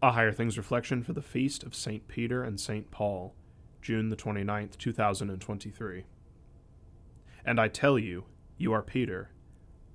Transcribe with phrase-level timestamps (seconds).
[0.00, 2.06] A Higher Things reflection for the Feast of St.
[2.06, 2.88] Peter and St.
[2.92, 3.34] Paul,
[3.82, 6.04] June the 29th, 2023.
[7.44, 8.26] And I tell you,
[8.56, 9.32] you are Peter,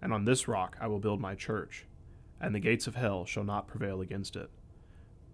[0.01, 1.85] and on this rock I will build my church,
[2.41, 4.49] and the gates of hell shall not prevail against it.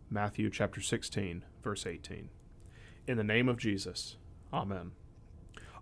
[0.07, 2.29] Matthew chapter 16, verse 18.
[3.07, 4.17] In the name of Jesus,
[4.53, 4.91] Amen.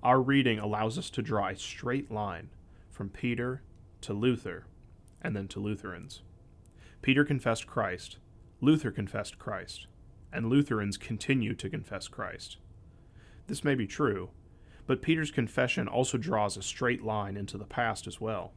[0.01, 2.51] Our reading allows us to draw a straight line
[2.89, 3.63] from Peter
[3.99, 4.65] to Luther,
[5.21, 6.21] and then to Lutherans.
[7.01, 8.19] Peter confessed Christ
[8.59, 9.87] Luther confessed Christ,
[10.33, 12.57] and Lutherans continue to confess Christ.
[13.47, 14.29] This may be true,
[14.87, 18.53] but Peter's confession also draws a straight line into the past as well.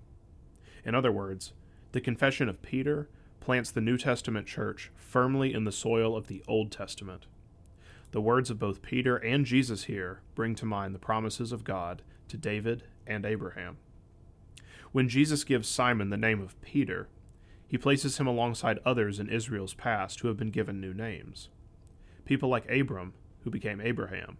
[0.84, 1.52] In other words,
[1.92, 3.08] the confession of Peter
[3.40, 7.26] plants the New Testament church firmly in the soil of the Old Testament.
[8.12, 12.02] The words of both Peter and Jesus here bring to mind the promises of God
[12.28, 13.76] to David and Abraham.
[14.92, 17.08] When Jesus gives Simon the name of Peter,
[17.70, 21.50] he places him alongside others in Israel's past who have been given new names.
[22.24, 24.38] People like Abram, who became Abraham.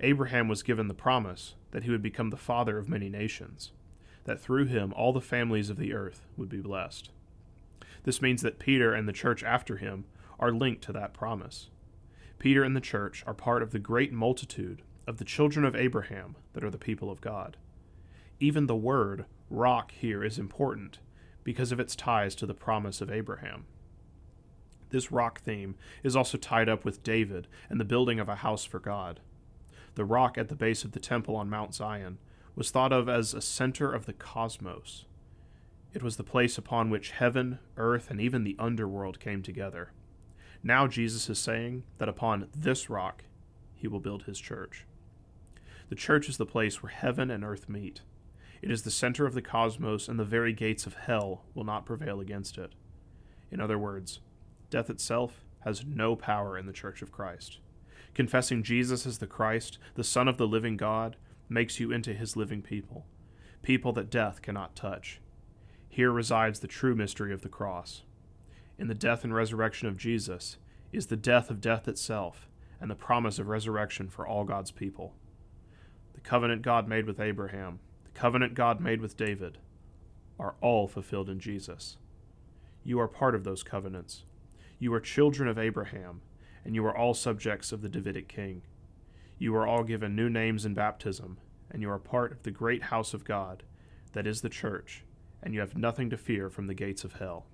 [0.00, 3.72] Abraham was given the promise that he would become the father of many nations,
[4.24, 7.10] that through him all the families of the earth would be blessed.
[8.02, 10.04] This means that Peter and the church after him
[10.38, 11.70] are linked to that promise.
[12.38, 16.36] Peter and the church are part of the great multitude of the children of Abraham
[16.52, 17.56] that are the people of God.
[18.40, 20.98] Even the word rock here is important
[21.44, 23.64] because of its ties to the promise of Abraham.
[24.90, 28.64] This rock theme is also tied up with David and the building of a house
[28.64, 29.20] for God.
[29.94, 32.18] The rock at the base of the temple on Mount Zion
[32.54, 35.06] was thought of as a center of the cosmos.
[35.94, 39.92] It was the place upon which heaven, earth, and even the underworld came together.
[40.62, 43.24] Now Jesus is saying that upon this rock
[43.74, 44.86] he will build his church.
[45.88, 48.02] The church is the place where heaven and earth meet.
[48.62, 51.84] It is the center of the cosmos, and the very gates of hell will not
[51.84, 52.72] prevail against it.
[53.50, 54.20] In other words,
[54.70, 57.58] death itself has no power in the Church of Christ.
[58.14, 61.16] Confessing Jesus as the Christ, the Son of the living God,
[61.48, 63.04] makes you into his living people,
[63.62, 65.20] people that death cannot touch.
[65.88, 68.02] Here resides the true mystery of the cross.
[68.78, 70.56] In the death and resurrection of Jesus
[70.92, 72.48] is the death of death itself
[72.80, 75.14] and the promise of resurrection for all God's people.
[76.14, 77.80] The covenant God made with Abraham,
[78.14, 79.58] covenant God made with David,
[80.38, 81.96] are all fulfilled in Jesus.
[82.84, 84.24] You are part of those covenants.
[84.78, 86.22] You are children of Abraham,
[86.64, 88.62] and you are all subjects of the Davidic king.
[89.38, 91.38] You are all given new names in baptism,
[91.70, 93.62] and you are part of the great house of God,
[94.12, 95.04] that is the church,
[95.42, 97.46] and you have nothing to fear from the gates of hell.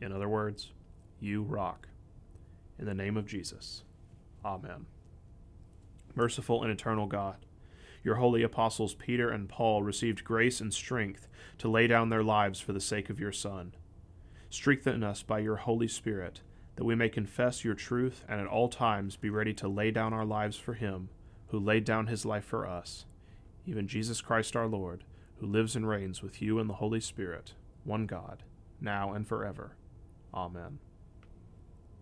[0.00, 0.72] In other words,
[1.20, 1.88] you rock.
[2.78, 3.84] In the name of Jesus.
[4.44, 4.86] Amen.
[6.14, 7.36] Merciful and eternal God,
[8.04, 11.26] your holy apostles Peter and Paul received grace and strength
[11.58, 13.74] to lay down their lives for the sake of your Son.
[14.50, 16.42] Strengthen us by your Holy Spirit,
[16.76, 20.12] that we may confess your truth and at all times be ready to lay down
[20.12, 21.08] our lives for him
[21.48, 23.06] who laid down his life for us,
[23.66, 25.04] even Jesus Christ our Lord,
[25.38, 27.54] who lives and reigns with you in the Holy Spirit,
[27.84, 28.42] one God,
[28.80, 29.76] now and forever.
[30.34, 30.78] Amen.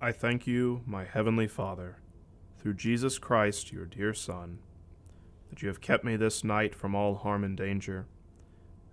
[0.00, 1.98] I thank you, my heavenly Father,
[2.58, 4.58] through Jesus Christ, your dear Son
[5.52, 8.06] that you have kept me this night from all harm and danger.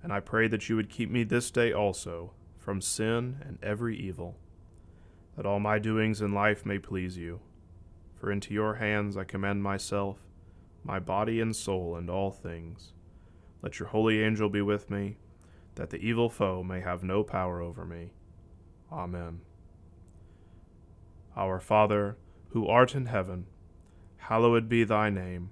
[0.03, 3.97] And I pray that you would keep me this day also from sin and every
[3.97, 4.35] evil,
[5.37, 7.39] that all my doings in life may please you.
[8.13, 10.17] For into your hands I commend myself,
[10.83, 12.91] my body and soul, and all things.
[13.61, 15.15] Let your holy angel be with me,
[15.75, 18.09] that the evil foe may have no power over me.
[18.91, 19.39] Amen.
[21.37, 22.17] Our Father,
[22.49, 23.45] who art in heaven,
[24.17, 25.51] hallowed be thy name.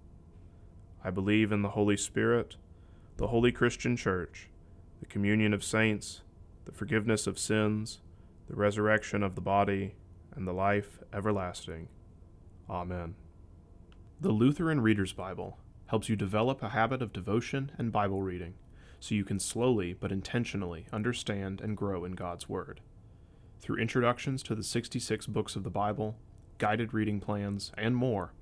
[1.03, 2.57] I believe in the Holy Spirit,
[3.17, 4.49] the holy Christian Church,
[4.99, 6.21] the communion of saints,
[6.65, 8.01] the forgiveness of sins,
[8.47, 9.95] the resurrection of the body,
[10.35, 11.87] and the life everlasting.
[12.69, 13.15] Amen.
[14.19, 15.57] The Lutheran Reader's Bible
[15.87, 18.53] helps you develop a habit of devotion and Bible reading
[18.99, 22.79] so you can slowly but intentionally understand and grow in God's Word.
[23.59, 26.17] Through introductions to the 66 books of the Bible,
[26.59, 28.33] guided reading plans, and more,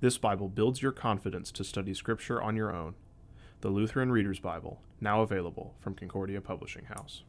[0.00, 2.94] this Bible builds your confidence to study Scripture on your own.
[3.62, 7.22] The Lutheran Reader's Bible, now available from Concordia Publishing House.